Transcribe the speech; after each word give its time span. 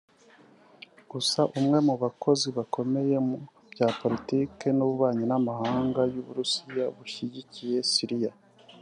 Gusa 1.11 1.39
umwe 1.59 1.77
mu 1.87 1.95
bakozi 2.03 2.47
bakomeye 2.57 3.15
mu 3.27 3.35
bya 3.71 3.87
politiki 3.99 4.61
y’ububanyi 4.69 5.25
n’amahanga 5.27 6.01
y’u 6.13 6.23
Burusiya 6.27 6.85
bushyigiye 6.95 7.79
Siriya 7.93 8.33